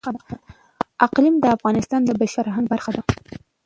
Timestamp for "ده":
2.95-3.01